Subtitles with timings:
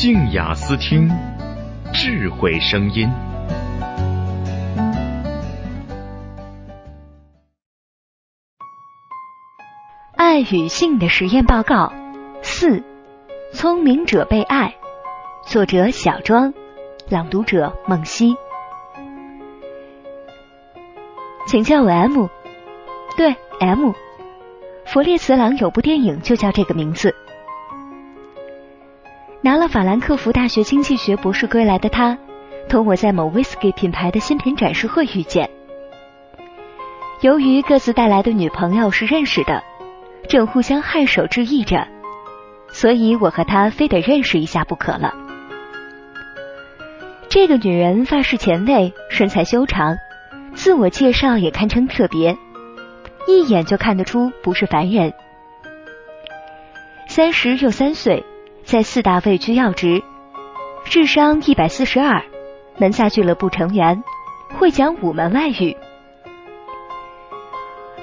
[0.00, 1.10] 静雅思听，
[1.92, 3.06] 智慧声音。
[10.16, 11.92] 爱与性的实验报告
[12.40, 12.82] 四：
[13.52, 14.74] 聪明者被爱。
[15.44, 16.54] 作者小庄，
[17.10, 18.34] 朗读者梦溪。
[21.46, 22.26] 请叫我 M。
[23.18, 23.92] 对，M。
[24.86, 27.14] 弗列茨朗有部电影就叫这个名字。
[29.42, 32.18] 拿了法兰克福大学经济学博士归来的他，
[32.68, 35.48] 同我在某 whisky 品牌的新品展示会遇见。
[37.22, 39.62] 由于各自带来的女朋友是认识的，
[40.28, 41.88] 正互相颔首致意着，
[42.68, 45.14] 所以我和他非得认识一下不可了。
[47.30, 49.96] 这个女人发饰前卫，身材修长，
[50.52, 52.36] 自我介绍也堪称特别，
[53.26, 55.14] 一眼就看得出不是凡人。
[57.08, 58.22] 三十又三岁。
[58.70, 60.00] 在四大位居要职，
[60.84, 62.22] 智商一百四十二，
[62.78, 64.00] 门萨俱乐部成员，
[64.60, 65.76] 会讲五门外语。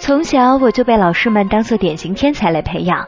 [0.00, 3.06] 从小我就被老师们当做典型天才来培养。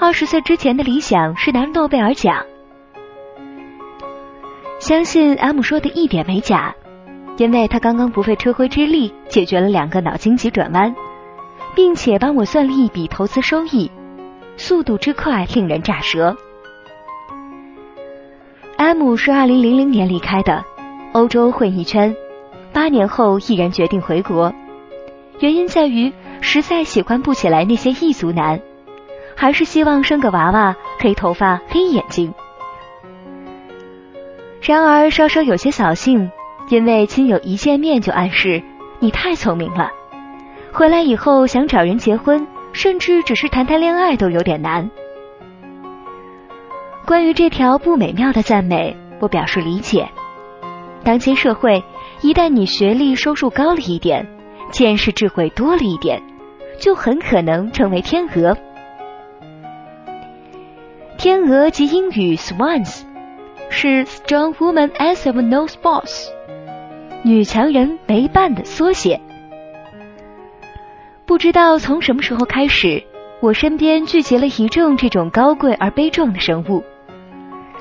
[0.00, 2.42] 二十岁之前的理想是拿诺贝尔奖。
[4.78, 6.74] 相信 M 说的一点没假，
[7.36, 10.96] 因为他刚刚不费吹灰之力解决了两个脑筋急转弯，
[11.74, 13.90] 并且帮我算了一笔投资收益，
[14.56, 16.34] 速度之快令人咋舌。
[18.76, 20.62] M 是二零零零年离开的，
[21.12, 22.14] 欧洲混一圈，
[22.74, 24.52] 八年后毅然决定回国，
[25.40, 28.60] 原因在于实在喜欢不起来那些异族男，
[29.34, 32.34] 还是希望生个娃娃，黑头发黑眼睛。
[34.60, 36.30] 然而稍稍有些扫兴，
[36.68, 38.62] 因为亲友一见面就暗示
[38.98, 39.90] 你太聪明了，
[40.72, 44.90] 回来以后想找人结婚，甚至只是谈谈恋爱都有点难。
[47.06, 50.08] 关于这条不美妙的赞美，我表示理解。
[51.04, 51.84] 当今社会，
[52.20, 54.26] 一旦你学历收入高了一点，
[54.72, 56.20] 见识智慧多了一点，
[56.80, 58.58] 就很可能成为天鹅。
[61.16, 63.02] 天鹅及英语 swans
[63.70, 66.28] 是 strong woman as of no boss，
[67.22, 69.20] 女强人没伴的缩写。
[71.24, 73.04] 不知道从什么时候开始，
[73.38, 76.82] 我身边聚集了一众这种高贵而悲壮的生物。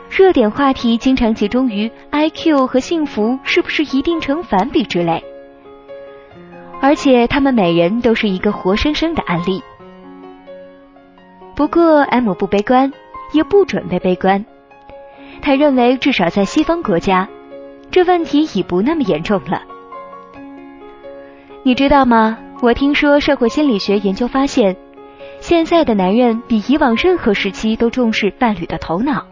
[0.10, 5.24] 热点话题经常集中于 IQ 和幸福是不是一定成反比之类，
[6.82, 9.62] 而且他们每人都是一个活生生的案例。
[11.56, 12.92] 不过 M 不悲观，
[13.34, 14.46] 也不准备悲观。
[15.42, 17.28] 他认为至少在西方国家，
[17.92, 19.64] 这问题已不那么严重了。
[21.64, 22.38] 你知道吗？
[22.62, 24.78] 我听说社会心理学研究发现，
[25.42, 29.26] 现在的男人比以往任何时期都重视伴侣的头脑。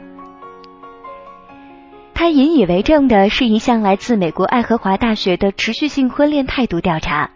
[2.16, 7.32] 他引以为证的是一项来自美国爱荷华大学的持续性婚恋态度调查。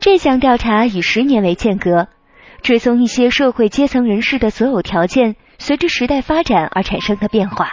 [0.00, 2.08] 这项调查以十年为间隔，
[2.62, 7.68] 追踪一些社会阶层人士的择偶条件随着时代发展而产生的变化。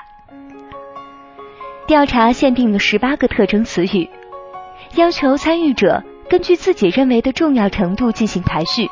[1.87, 4.09] 调查限定了十八个特征词语，
[4.95, 8.89] 要求参与者根据自己认为的重要程度进行排序。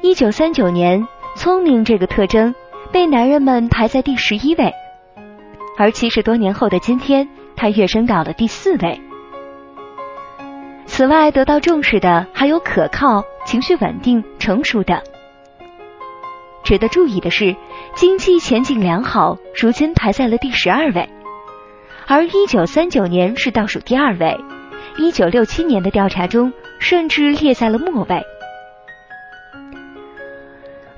[0.00, 2.54] 一九三九年，聪明这个特征。
[2.94, 4.72] 被男人们排在第十一位，
[5.76, 9.00] 而七十多年后的今天，他跃升到了第四位。
[10.86, 15.02] 此外，得到重视的还有可靠、情绪稳定、成熟的。
[16.62, 17.56] 值得注意的是，
[17.96, 21.08] 经济前景良好，如今排在了第十二位，
[22.06, 24.38] 而一九三九年是倒数第二位，
[24.98, 28.22] 一九六七年的调查中甚至列在了末位。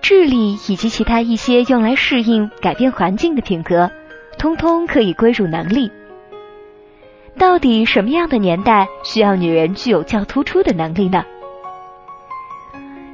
[0.08, 3.90] 智力以及其他一些用来适应改变环境的品格，
[4.38, 5.90] 通通可以归入能力。
[7.36, 11.24] 到底什么样的年代需要女人具有较突出的能力呢？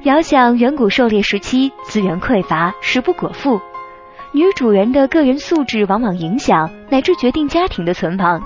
[0.03, 3.59] 遥想远古狩猎时期，资源匮乏，食不果腹，
[4.31, 8.39] 女主人的个人素质往往影响乃至决定家庭的存亡。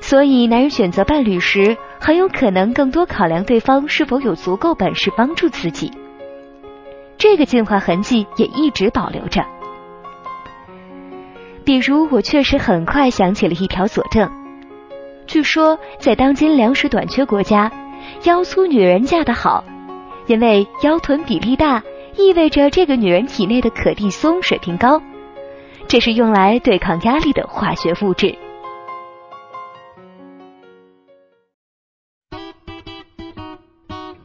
[0.00, 5.90] 所以，男人选择伴侣时，很有可能更多考量对方是否有足够本事帮助自己。
[7.22, 9.46] 这个进化痕迹也一直保留着。
[11.64, 14.28] 比如，我确实很快想起了一条佐证：
[15.28, 17.70] 据说，在当今粮食短缺国家，
[18.24, 19.62] 腰粗女人嫁得好，
[20.26, 21.80] 因为腰臀比例大，
[22.16, 25.00] 意味着这个女人体内的可地松水平高，
[25.86, 28.36] 这是用来对抗压力的化学物质。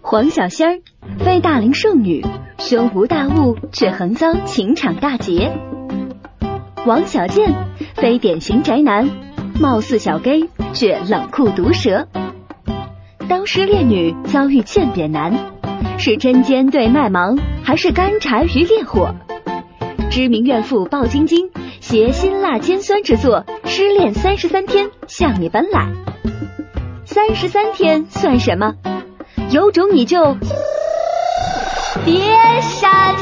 [0.10, 0.80] 黄小仙儿，
[1.20, 2.26] 非大龄剩女，
[2.60, 5.52] 胸无大物却横遭情场大劫；
[6.86, 7.54] 王小贱，
[7.96, 9.10] 非典型宅男，
[9.60, 12.08] 貌似小 gay 却冷酷毒舌。
[13.28, 15.34] 当失恋女遭遇欠扁男，
[15.98, 19.14] 是针尖对麦芒，还是干柴与烈火？
[20.10, 21.50] 知名怨妇鲍晶晶
[21.82, 25.92] 携辛辣尖酸之作《失恋三十三天》向你奔来。
[27.04, 28.76] 三十三天算什么？
[29.50, 30.36] 有种你就
[32.04, 32.22] 别
[32.62, 33.16] 删